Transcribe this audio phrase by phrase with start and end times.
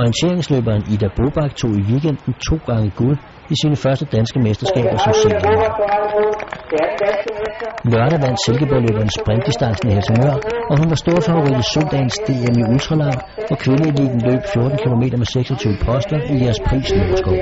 [0.00, 3.18] Orienteringsløberen Ida Bobak tog i weekenden to gange guld
[3.52, 5.42] i sine første danske mesterskaber som senior.
[7.92, 10.36] Lørdag vandt Silkeborg-løberen sprintdistancen i Helsingør,
[10.70, 13.18] og hun var stor favorit i søndagens DM i ultralang,
[13.48, 17.36] hvor kvindeeliten løb 14 km med 26 poster i jeres pris Løbeskov.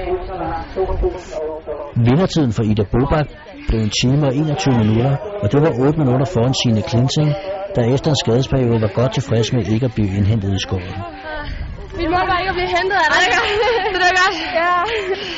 [2.08, 3.28] Vindertiden for Ida Bobak
[3.68, 7.30] blev en time og 21 minutter, og det var 8 minutter foran sine Klinsing,
[7.76, 10.96] der efter en skadesperiode var godt tilfreds med ikke at blive indhentet i skoven.
[11.98, 13.22] Min mor var ikke at blive hentet af dig.
[13.94, 14.36] det er godt.
[14.60, 14.74] Ja.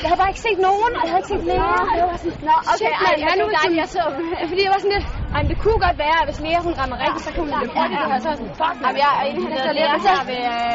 [0.03, 1.83] Jeg havde bare ikke set nogen, og jeg havde ikke set læger.
[2.01, 4.03] Jeg var sådan, Nå, okay, Shit, ej, jeg, nu er det jeg så.
[4.51, 6.97] Fordi jeg var sådan lidt, ej, det kunne godt være, at hvis mere hun rammer
[7.05, 7.99] rigtigt, så kunne hun løbe hurtigt.
[8.03, 9.99] Det her, så var sådan, fuck, jamen, jeg er indhentet af læger.
[10.07, 10.13] Så,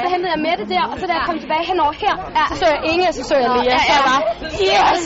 [0.04, 2.14] så hentede jeg Mette der, og så da jeg kom tilbage henover her,
[2.50, 3.78] så så jeg Inge, og så så jeg Lea.
[3.90, 4.20] Så jeg var,
[4.70, 5.04] yes!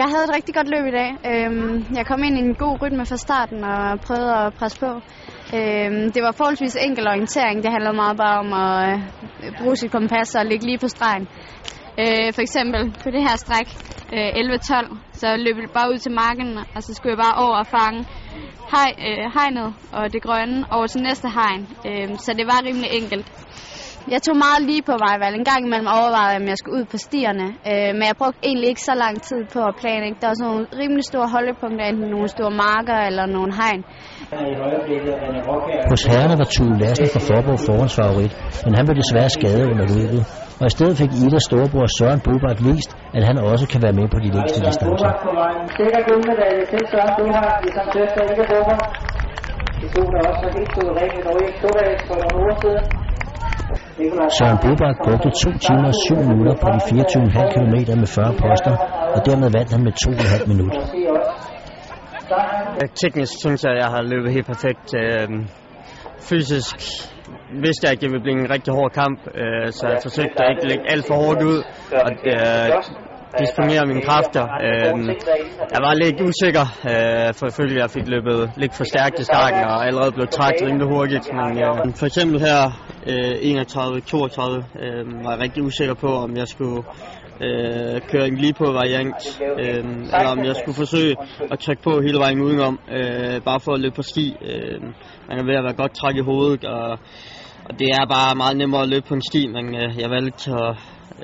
[0.00, 1.10] Jeg havde et rigtig godt løb i dag.
[1.30, 4.90] Øhm, jeg kom ind i en god rytme fra starten og prøvede at presse på.
[5.56, 7.62] Øhm, det var forholdsvis enkel orientering.
[7.62, 9.00] Det handlede meget bare om at
[9.44, 11.28] øh, bruge sit kompas og ligge lige på stregen.
[12.02, 13.68] Øh, for eksempel på det her stræk,
[14.16, 17.56] øh, 11-12, så løb jeg bare ud til marken, og så skulle jeg bare over
[17.62, 18.00] og fange
[18.74, 21.62] hej, øh, hegnet og det grønne over til næste hegn.
[21.88, 23.26] Øh, så det var rimelig enkelt.
[24.14, 25.34] Jeg tog meget lige på vejvalg.
[25.42, 27.46] En gang imellem overvejede jeg, om jeg skulle ud på stierne.
[27.70, 30.16] Øh, men jeg brugte egentlig ikke så lang tid på at planlægge.
[30.22, 33.80] Der var sådan nogle rimelig store holdepunkter, enten nogle store marker eller nogle hegn.
[35.92, 38.32] Hos herrerne var Tue Lassen fra Forborg forhåndsfavorit,
[38.64, 40.20] men han blev desværre skadet under løbet.
[40.60, 44.06] Og i stedet fik Idas storebror Søren Bobak vist, at han også kan være med
[44.14, 45.10] på de længste distancer.
[45.78, 48.82] Sikker guldmedalje til Søren Bobak, som søster Ida Bobak.
[49.80, 51.46] De to, der også var helt suverænt i Norge,
[52.08, 52.84] for nogle uger siden.
[54.38, 58.74] Søren Bobak brugte 2 timer og 7 minutter på de 24,5 km med 40 poster,
[59.14, 60.82] og dermed vandt han med 2,5 minutter.
[62.80, 64.88] Øh, teknisk synes jeg, at jeg har løbet helt perfekt.
[65.02, 65.28] Øh,
[66.30, 66.76] fysisk
[67.64, 70.36] vidste jeg ikke, at det ville blive en rigtig hård kamp, øh, så jeg forsøgte
[70.42, 71.58] at ikke lægge alt for hårdt ud
[72.06, 72.10] og
[73.42, 74.44] disponere mine kræfter.
[75.74, 76.66] Jeg var lidt usikker,
[77.38, 80.88] for selvfølgelig jeg fik løbet lidt for stærkt i starten og allerede blev træt rimelig
[80.94, 81.26] hurtigt.
[81.84, 82.60] Men for eksempel her
[83.06, 86.82] Øh, 31-32 øh, var jeg rigtig usikker på, om jeg skulle
[87.40, 89.84] øh, køre en lige på variant, øh,
[90.16, 91.16] eller om jeg skulle forsøge
[91.50, 94.36] at trykke på hele vejen udenom, øh, bare for at løbe på ski.
[94.42, 94.82] Øh,
[95.28, 96.90] man er ved at være godt træk i hovedet, og,
[97.64, 100.50] og det er bare meget nemmere at løbe på en ski, men øh, jeg valgte
[100.50, 100.76] at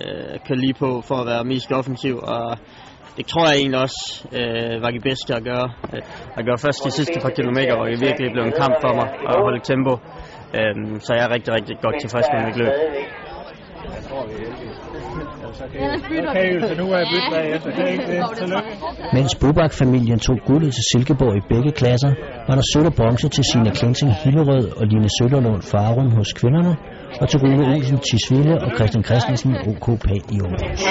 [0.05, 2.59] øh, køre lige på for at være mest offensiv, og
[3.17, 5.69] det tror jeg egentlig også øh, var det bedste at gøre.
[5.95, 6.03] Øh,
[6.39, 9.09] at gøre først de sidste par kilometer, hvor det virkelig blev en kamp for mig
[9.31, 9.93] at holde tempo.
[10.59, 12.73] Øh, så jeg er rigtig, rigtig godt tilfreds med mit løb.
[16.31, 17.71] Okay, så nu er jeg byttet bagefter.
[17.71, 18.21] Det er ikke det.
[18.37, 18.71] Tillykke.
[19.17, 22.13] Mens Bobak-familien tog guldet til Silkeborg i begge klasser,
[22.49, 26.73] var der sølv og bronze til Sina Klinsing Hillerød og Line Sønderlund Farum hos kvinderne,
[27.21, 30.85] og til Rune Olsen Tisvilde og Christian Christensen OK Pag i Aarhus.